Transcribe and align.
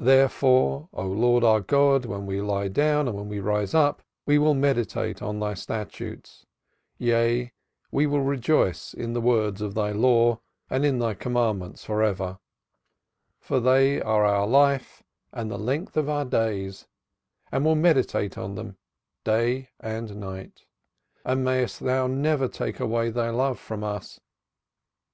Therefore, 0.00 0.90
O 0.92 1.06
Lord 1.06 1.42
our 1.42 1.62
God, 1.62 2.04
when 2.04 2.26
we 2.26 2.42
lie 2.42 2.68
down 2.68 3.08
and 3.08 3.16
when 3.16 3.30
we 3.30 3.40
rise 3.40 3.72
up 3.72 4.02
we 4.26 4.36
will 4.36 4.52
meditate 4.52 5.22
on 5.22 5.40
Thy 5.40 5.54
statutes: 5.54 6.44
yea, 6.98 7.50
we 7.90 8.06
will 8.06 8.20
rejoice 8.20 8.92
in 8.92 9.14
the 9.14 9.22
words 9.22 9.62
of 9.62 9.72
Thy 9.72 9.90
Law 9.92 10.40
and 10.68 10.84
in 10.84 10.98
Thy 10.98 11.14
commandments 11.14 11.82
for 11.82 12.02
ever, 12.02 12.40
for 13.40 13.58
they 13.58 14.02
are 14.02 14.26
our 14.26 14.46
life 14.46 15.02
and 15.32 15.50
the 15.50 15.56
length 15.56 15.96
of 15.96 16.10
our 16.10 16.26
days, 16.26 16.86
and 17.50 17.64
will 17.64 17.74
meditate 17.74 18.36
on 18.36 18.56
them 18.56 18.76
day 19.24 19.70
and 19.80 20.14
night. 20.20 20.66
And 21.24 21.42
mayest 21.42 21.80
Thou 21.80 22.06
never 22.06 22.48
take 22.48 22.80
away 22.80 23.08
Thy 23.08 23.30
love 23.30 23.58
from 23.58 23.82
us. 23.82 24.20